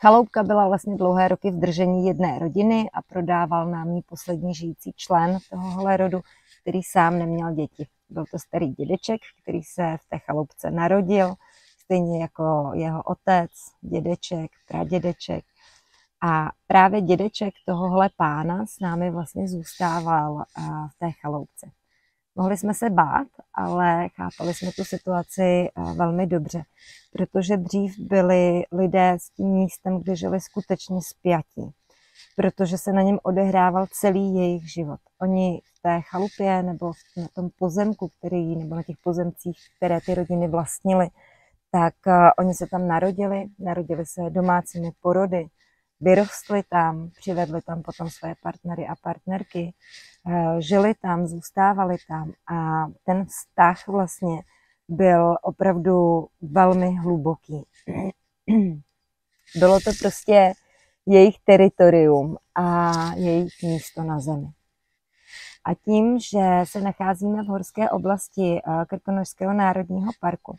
[0.00, 4.92] Chaloupka byla vlastně dlouhé roky v držení jedné rodiny a prodával nám ji poslední žijící
[4.96, 6.20] člen tohohle rodu,
[6.62, 7.86] který sám neměl děti.
[8.08, 11.34] Byl to starý dědeček, který se v té chaloupce narodil,
[11.78, 15.44] stejně jako jeho otec, dědeček, pradědeček.
[16.22, 20.44] A právě dědeček tohohle pána s námi vlastně zůstával
[20.94, 21.70] v té chaloupce.
[22.36, 26.62] Mohli jsme se bát, ale chápali jsme tu situaci eh, velmi dobře,
[27.12, 31.70] protože dřív byli lidé s tím místem, kde žili skutečně spjatí,
[32.36, 35.00] protože se na něm odehrával celý jejich život.
[35.20, 40.14] Oni v té chalupě nebo na tom pozemku, který, nebo na těch pozemcích, které ty
[40.14, 41.08] rodiny vlastnily,
[41.70, 45.46] tak uh, oni se tam narodili, narodili se domácími porody,
[46.00, 50.15] vyrostli tam, přivedli tam potom své partnery a partnerky, eh,
[50.58, 54.42] žili tam, zůstávali tam a ten vztah vlastně
[54.88, 57.66] byl opravdu velmi hluboký.
[59.56, 60.52] Bylo to prostě
[61.06, 64.48] jejich teritorium a jejich místo na zemi.
[65.64, 70.56] A tím, že se nacházíme v horské oblasti eh, Krkonožského národního parku,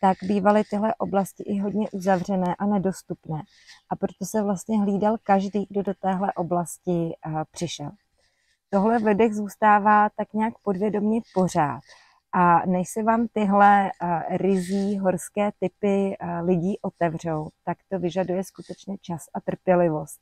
[0.00, 3.42] tak bývaly tyhle oblasti i hodně uzavřené a nedostupné.
[3.90, 7.90] A proto se vlastně hlídal každý, kdo do téhle oblasti eh, přišel.
[8.70, 11.80] Tohle v lidech zůstává tak nějak podvědomě pořád.
[12.32, 18.96] A než se vám tyhle eh, rizí horské typy lidí otevřou, tak to vyžaduje skutečně
[18.98, 20.20] čas a trpělivost.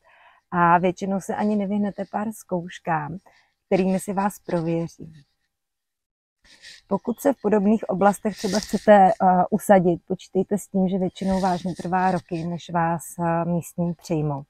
[0.51, 3.19] A většinou se ani nevyhnete pár zkouškám,
[3.67, 5.13] kterými si vás prověří.
[6.87, 11.75] Pokud se v podobných oblastech třeba chcete uh, usadit, počítejte s tím, že většinou vážně
[11.75, 14.43] trvá roky, než vás uh, místní přijmou.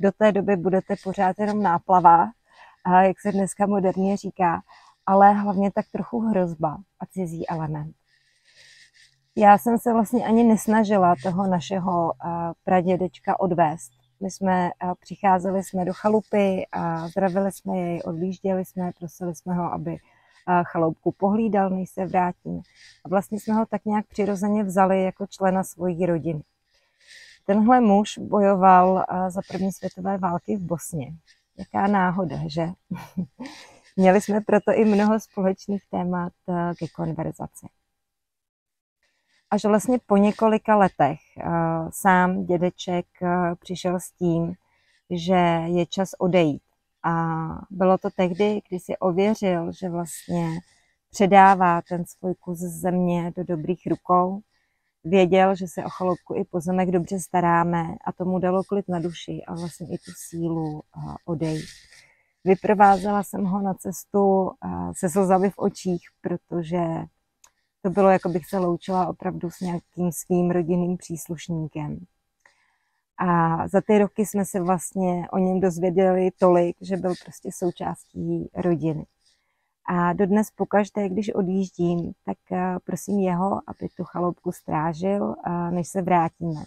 [0.00, 2.30] Do té doby budete pořád jenom náplava, uh,
[2.86, 4.62] jak se dneska moderně říká,
[5.06, 7.96] ale hlavně tak trochu hrozba a cizí element.
[9.36, 12.12] Já jsem se vlastně ani nesnažila toho našeho
[12.64, 13.92] pradědečka odvést.
[14.22, 19.72] My jsme přicházeli jsme do chalupy a zdravili jsme jej, odlížděli jsme, prosili jsme ho,
[19.72, 19.96] aby
[20.64, 22.60] chaloupku pohlídal, než se vrátíme.
[23.04, 26.42] A vlastně jsme ho tak nějak přirozeně vzali jako člena svojí rodiny.
[27.46, 31.12] Tenhle muž bojoval za první světové války v Bosně.
[31.60, 32.68] Jaká náhoda, že?
[33.96, 36.32] Měli jsme proto i mnoho společných témat
[36.78, 37.66] ke konverzaci
[39.50, 41.52] až vlastně po několika letech uh,
[41.90, 43.28] sám dědeček uh,
[43.60, 44.54] přišel s tím,
[45.10, 46.62] že je čas odejít.
[47.04, 47.36] A
[47.70, 50.58] bylo to tehdy, kdy si ověřil, že vlastně
[51.10, 54.40] předává ten svůj kus země do dobrých rukou.
[55.04, 59.42] Věděl, že se o chaloupku i pozemek dobře staráme a tomu dalo klid na duši
[59.46, 60.82] a vlastně i tu sílu
[61.24, 61.68] odejít.
[62.44, 64.50] Vyprovázela jsem ho na cestu
[64.92, 66.80] se slzavy v očích, protože
[67.82, 71.98] to bylo, jako bych se loučila opravdu s nějakým svým rodinným příslušníkem.
[73.18, 78.50] A za ty roky jsme se vlastně o něm dozvěděli tolik, že byl prostě součástí
[78.54, 79.06] rodiny.
[79.92, 85.88] A dodnes pokaždé, když odjíždím, tak eh, prosím jeho, aby tu chaloupku strážil, eh, než
[85.88, 86.60] se vrátíme.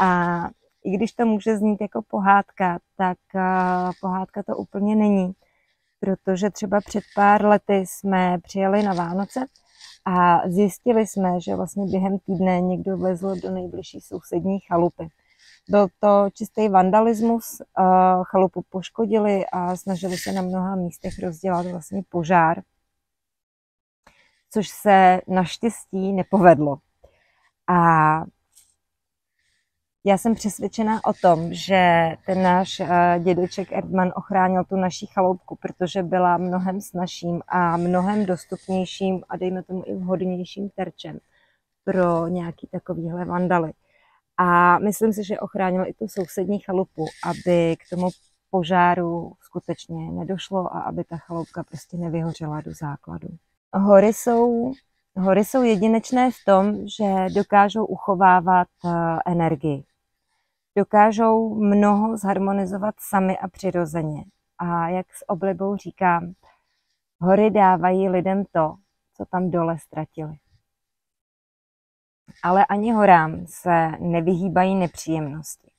[0.00, 0.40] A
[0.84, 3.40] i když to může znít jako pohádka, tak eh,
[4.00, 5.32] pohádka to úplně není,
[6.00, 9.46] protože třeba před pár lety jsme přijeli na Vánoce
[10.04, 15.08] a zjistili jsme, že vlastně během týdne někdo vlezl do nejbližší sousední chalupy.
[15.68, 17.62] Byl to čistý vandalismus,
[18.22, 22.62] chalupu poškodili a snažili se na mnoha místech rozdělat vlastně požár,
[24.50, 26.76] což se naštěstí nepovedlo.
[27.68, 28.24] A
[30.06, 35.56] já jsem přesvědčená o tom, že ten náš eh, dědeček Erdman ochránil tu naší chaloupku,
[35.56, 41.18] protože byla mnohem snažším a mnohem dostupnějším a dejme tomu i vhodnějším terčem
[41.84, 43.72] pro nějaký takovýhle vandaly.
[44.36, 48.08] A myslím si, že ochránil i tu sousední chalupu, aby k tomu
[48.50, 53.28] požáru skutečně nedošlo a aby ta chaloupka prostě nevyhořela do základu.
[53.74, 54.72] Hory jsou
[55.16, 58.90] Hory jsou jedinečné v tom, že dokážou uchovávat eh,
[59.26, 59.84] energii.
[60.76, 64.24] Dokážou mnoho zharmonizovat sami a přirozeně.
[64.58, 66.32] A jak s oblibou říkám,
[67.20, 68.74] hory dávají lidem to,
[69.16, 70.36] co tam dole ztratili.
[72.42, 75.70] Ale ani horám se nevyhýbají nepříjemnosti.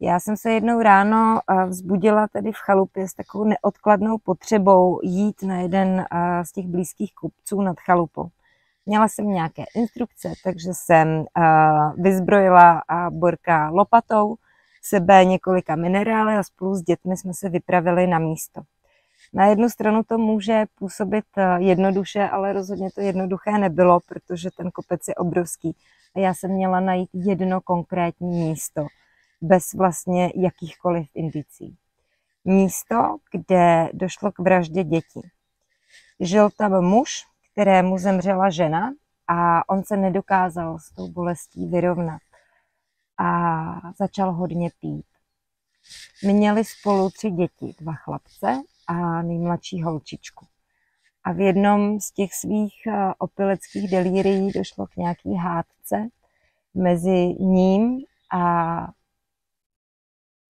[0.00, 5.42] Já jsem se jednou ráno eh, vzbudila tady v chalupě s takovou neodkladnou potřebou jít
[5.42, 8.30] na jeden eh, z těch blízkých kupců nad chalupou.
[8.86, 14.36] Měla jsem nějaké instrukce, takže jsem uh, vyzbrojila Borka lopatou,
[14.82, 18.60] sebe několika minerály a spolu s dětmi jsme se vypravili na místo.
[19.32, 21.24] Na jednu stranu to může působit
[21.58, 25.76] jednoduše, ale rozhodně to jednoduché nebylo, protože ten kopec je obrovský.
[26.16, 28.86] A já jsem měla najít jedno konkrétní místo,
[29.40, 31.76] bez vlastně jakýchkoliv indicí.
[32.44, 35.20] Místo, kde došlo k vraždě dětí.
[36.20, 37.10] Žil tam muž,
[37.52, 38.92] kterému zemřela žena
[39.28, 42.20] a on se nedokázal s tou bolestí vyrovnat
[43.18, 45.06] a začal hodně pít.
[46.22, 50.46] Měli spolu tři děti, dva chlapce a nejmladší holčičku.
[51.24, 56.08] A v jednom z těch svých eh, opileckých delírií došlo k nějaký hádce
[56.74, 58.88] mezi ním a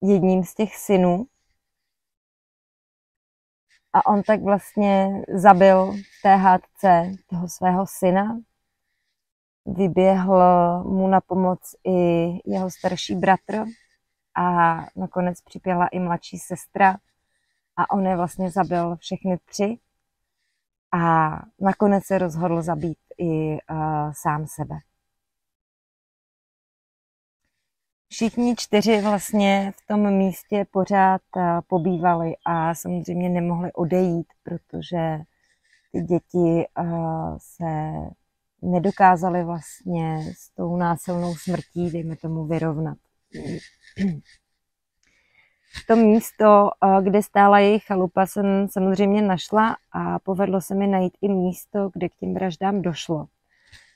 [0.01, 1.25] jedním z těch synů,
[3.93, 8.39] a on tak vlastně zabil té hádce toho svého syna.
[9.65, 10.39] Vyběhl
[10.83, 13.65] mu na pomoc i jeho starší bratr
[14.35, 16.97] a nakonec připěla i mladší sestra
[17.77, 19.77] a on je vlastně zabil všechny tři
[20.91, 24.75] a nakonec se rozhodl zabít i uh, sám sebe.
[28.11, 35.19] Všichni čtyři vlastně v tom místě pořád eh, pobývali a samozřejmě nemohli odejít, protože
[35.91, 36.83] ty děti eh,
[37.37, 37.91] se
[38.61, 42.97] nedokázaly vlastně s tou násilnou smrtí, dejme tomu, vyrovnat.
[45.87, 51.13] To místo, eh, kde stála jejich chalupa, jsem samozřejmě našla a povedlo se mi najít
[51.21, 53.27] i místo, kde k těm vraždám došlo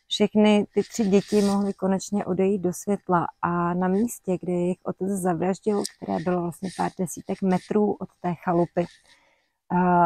[0.07, 5.07] všechny ty tři děti mohly konečně odejít do světla a na místě, kde jejich otec
[5.09, 8.85] zavraždil, které bylo vlastně pár desítek metrů od té chalupy,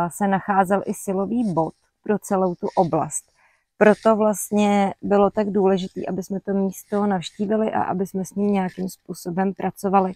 [0.10, 3.32] se nacházel i silový bod pro celou tu oblast.
[3.78, 8.54] Proto vlastně bylo tak důležité, aby jsme to místo navštívili a aby jsme s ním
[8.54, 10.14] nějakým způsobem pracovali,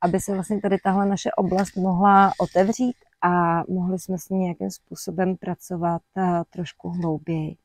[0.00, 4.70] aby se vlastně tady tahle naše oblast mohla otevřít a mohli jsme s ní nějakým
[4.70, 6.02] způsobem pracovat
[6.50, 7.56] trošku hlouběji.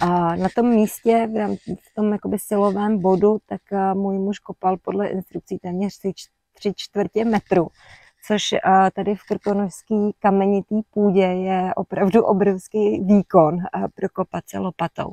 [0.00, 1.28] A na tom místě,
[1.66, 5.98] v tom jakoby silovém bodu, tak eh, můj muž kopal podle instrukcí téměř
[6.52, 7.68] tři čtvrtě metru,
[8.26, 8.60] což eh,
[8.94, 15.12] tady v krkonožský kamenitý půdě je opravdu obrovský výkon eh, pro kopace lopatou.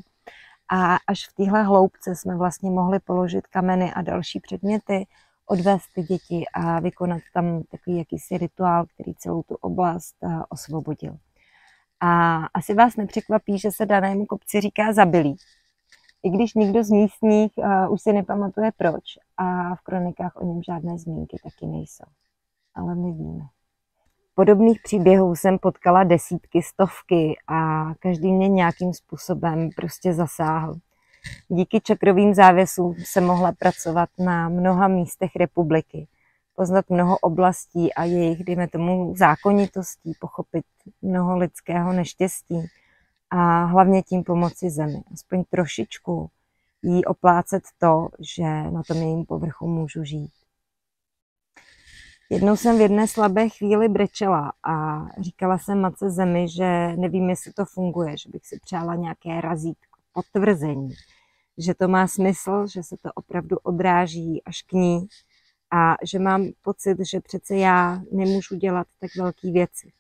[0.71, 5.07] A až v téhle hloubce jsme vlastně mohli položit kameny a další předměty,
[5.45, 10.15] odvést ty děti a vykonat tam takový jakýsi rituál, který celou tu oblast
[10.49, 11.17] osvobodil.
[11.99, 15.37] A asi vás nepřekvapí, že se danému kopci říká zabilý.
[16.23, 19.03] I když nikdo z místních uh, už si nepamatuje proč
[19.37, 22.05] a v kronikách o něm žádné zmínky taky nejsou.
[22.75, 23.43] Ale my víme.
[24.35, 30.75] Podobných příběhů jsem potkala desítky, stovky a každý mě nějakým způsobem prostě zasáhl.
[31.47, 36.07] Díky čakrovým závěsům se mohla pracovat na mnoha místech republiky
[36.55, 40.65] poznat mnoho oblastí a jejich, dejme tomu, zákonitostí, pochopit
[41.01, 42.67] mnoho lidského neštěstí
[43.29, 45.03] a hlavně tím pomoci zemi.
[45.13, 46.29] Aspoň trošičku
[46.81, 50.31] jí oplácet to, že na tom jejím povrchu můžu žít.
[52.29, 57.53] Jednou jsem v jedné slabé chvíli brečela a říkala jsem matce zemi, že nevím, jestli
[57.53, 60.89] to funguje, že bych si přála nějaké razítko, potvrzení,
[61.57, 65.07] že to má smysl, že se to opravdu odráží až k ní
[65.73, 69.91] a že mám pocit, že přece já nemůžu dělat tak velké věci.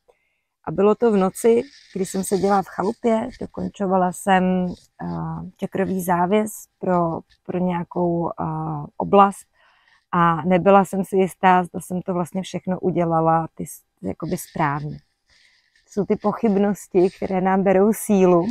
[0.63, 1.61] A bylo to v noci,
[1.95, 9.54] kdy jsem seděla v chalupě, dokončovala jsem uh, čakrový závěs pro, pro nějakou uh, oblast
[10.17, 13.65] a nebyla jsem si jistá, zda jsem to vlastně všechno udělala ty,
[14.01, 14.99] jakoby správně.
[15.89, 18.47] Jsou ty pochybnosti, které nám berou sílu.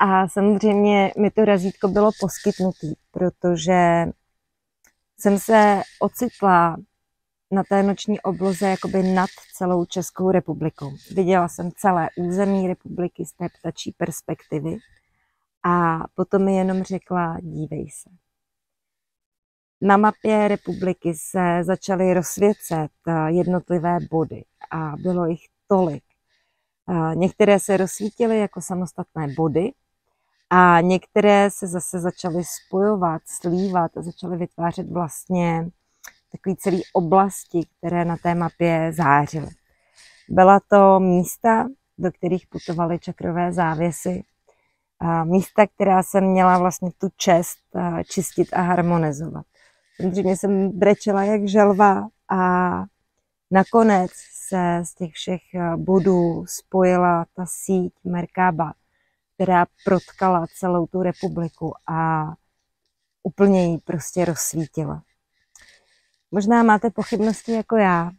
[0.00, 4.06] A samozřejmě mi to razítko bylo poskytnutý, protože
[5.18, 6.76] jsem se ocitla
[7.50, 10.92] na té noční obloze jakoby nad celou Českou republikou.
[11.14, 14.76] Viděla jsem celé území republiky z té ptačí perspektivy
[15.62, 18.29] a potom mi jenom řekla, dívej se.
[19.82, 26.02] Na mapě republiky se začaly rozsvěcet eh, jednotlivé body a bylo jich tolik.
[27.14, 29.72] Některé se rozsvítily jako samostatné body
[30.50, 35.68] a některé se zase začaly spojovat, slívat a začaly vytvářet vlastně
[36.32, 39.48] takový celý oblasti, které na té mapě zářily.
[40.28, 41.68] Byla to místa,
[41.98, 44.22] do kterých putovaly čakrové závěsy,
[45.24, 47.58] místa, která jsem měla vlastně tu čest
[48.04, 49.46] čistit a harmonizovat.
[50.00, 52.70] Samozřejmě jsem brečela jak želva a
[53.50, 54.10] nakonec
[54.48, 55.40] se z těch všech
[55.76, 58.72] bodů spojila ta síť Merkaba,
[59.34, 62.32] která protkala celou tu republiku a
[63.22, 65.02] úplně ji prostě rozsvítila.
[66.30, 68.10] Možná máte pochybnosti jako já,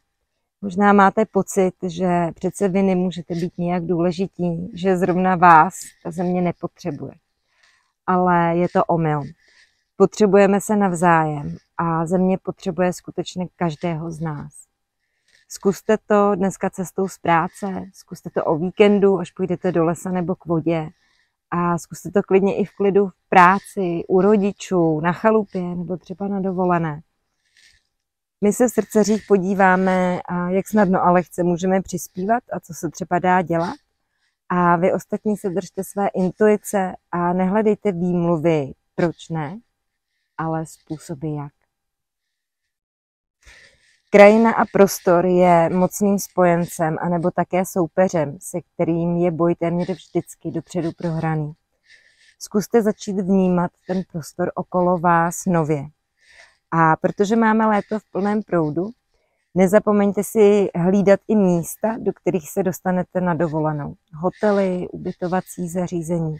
[0.63, 5.73] Možná máte pocit, že přece vy nemůžete být nějak důležití, že zrovna vás
[6.03, 7.13] ta země nepotřebuje.
[8.07, 9.21] Ale je to omyl.
[9.95, 14.53] Potřebujeme se navzájem a země potřebuje skutečně každého z nás.
[15.47, 20.35] Zkuste to dneska cestou z práce, zkuste to o víkendu, až půjdete do lesa nebo
[20.35, 20.89] k vodě.
[21.51, 26.27] A zkuste to klidně i v klidu v práci, u rodičů, na chalupě nebo třeba
[26.27, 27.01] na dovolené.
[28.41, 33.19] My se v srdceřích podíváme, jak snadno a lehce můžeme přispívat a co se třeba
[33.19, 33.75] dá dělat.
[34.49, 39.59] A vy ostatní se držte své intuice a nehledejte výmluvy, proč ne,
[40.37, 41.60] ale způsoby jak.
[44.13, 50.51] Krajina a prostor je mocným spojencem anebo také soupeřem, se kterým je boj téměř vždycky
[50.51, 51.53] dopředu prohraný.
[52.39, 55.83] Zkuste začít vnímat ten prostor okolo vás nově.
[56.71, 58.89] A protože máme léto v plném proudu,
[59.55, 63.93] nezapomeňte si hlídat i místa, do kterých se dostanete na dovolenou.
[64.13, 66.37] Hotely, ubytovací zařízení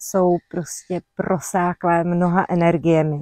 [0.00, 3.20] jsou prostě prosáklé mnoha energiemi.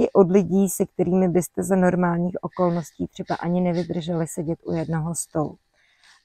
[0.00, 5.14] I od lidí, se kterými byste za normálních okolností třeba ani nevydrželi sedět u jednoho
[5.14, 5.56] stolu.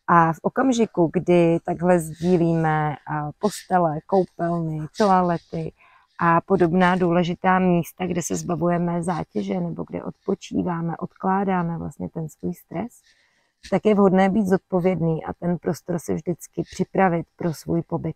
[0.08, 2.96] A v okamžiku, kdy takhle sdílíme
[3.40, 5.74] postele, koupelny, toalety,
[6.20, 12.54] a podobná důležitá místa, kde se zbavujeme zátěže nebo kde odpočíváme, odkládáme vlastně ten svůj
[12.54, 13.02] stres,
[13.70, 18.16] tak je vhodné být zodpovědný a ten prostor si vždycky připravit pro svůj pobyt.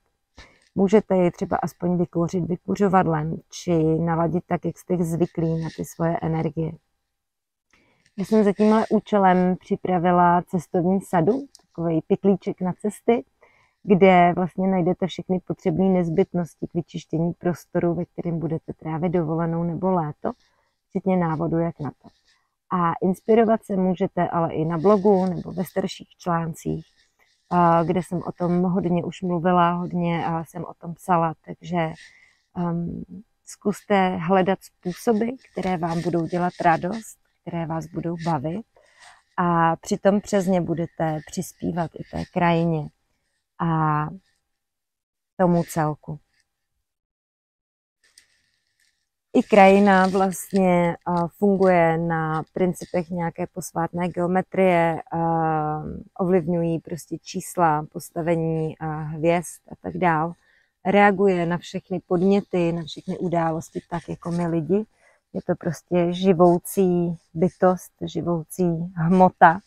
[0.76, 6.18] Můžete je třeba aspoň vykouřit vykuřovadlem či naladit tak, jak jste zvyklí na ty svoje
[6.22, 6.72] energie.
[8.18, 13.24] Já jsem za tímhle účelem připravila cestovní sadu, takový pytlíček na cesty,
[13.84, 19.92] kde vlastně najdete všechny potřebné nezbytnosti k vyčištění prostoru, ve kterém budete trávit dovolenou nebo
[19.92, 20.32] léto,
[20.90, 22.10] včetně návodu, jak na to.
[22.72, 26.86] A inspirovat se můžete ale i na blogu nebo ve starších článcích,
[27.84, 31.94] kde jsem o tom hodně už mluvila, hodně jsem o tom psala, takže
[32.56, 33.04] um,
[33.46, 38.66] zkuste hledat způsoby, které vám budou dělat radost, které vás budou bavit
[39.38, 42.90] a přitom přes ně budete přispívat i té krajině,
[43.60, 44.08] a
[45.38, 46.20] tomu celku.
[49.34, 50.98] I krajina vlastně
[51.38, 55.02] funguje na principech nějaké posvátné geometrie,
[56.20, 60.34] ovlivňují prostě čísla, postavení hvězd a tak dál.
[60.86, 64.86] Reaguje na všechny podněty, na všechny události tak, jako my lidi.
[65.34, 69.60] Je to prostě živoucí bytost, živoucí hmota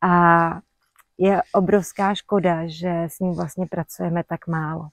[0.00, 0.50] a
[1.18, 4.88] je obrovská škoda, že s ním vlastně pracujeme tak málo.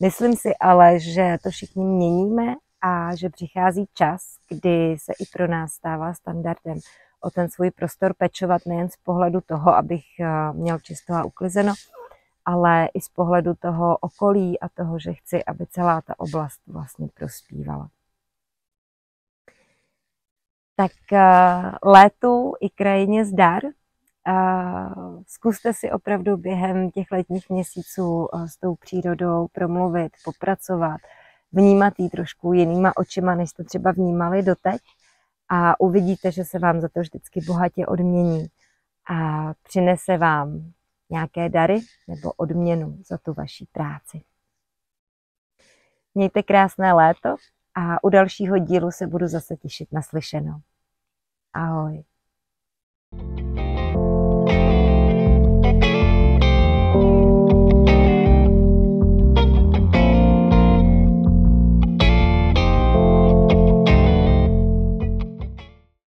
[0.00, 5.48] Myslím si ale, že to všichni měníme a že přichází čas, kdy se i pro
[5.48, 6.78] nás stává standardem
[7.20, 11.72] o ten svůj prostor pečovat nejen z pohledu toho, abych eh, měl čisto a uklizeno,
[12.44, 17.08] ale i z pohledu toho okolí a toho, že chci, aby celá ta oblast vlastně
[17.14, 17.88] prospívala.
[20.76, 23.62] Tak eh, létu i krajině zdar,
[25.26, 31.00] zkuste si opravdu během těch letních měsíců eh, s tou přírodou promluvit, popracovat,
[31.52, 34.80] vnímat ji trošku jinýma očima, než jste třeba vnímali doteď
[35.48, 38.46] a uvidíte, že se vám za to vždycky bohatě odmění
[39.10, 40.72] a přinese vám
[41.10, 44.22] nějaké dary nebo odměnu za tu vaší práci.
[46.14, 47.36] Mějte krásné léto
[47.74, 50.60] a u dalšího dílu se budu zase těšit na slyšenou.
[51.54, 52.04] Ahoj.
[53.12, 53.51] thank you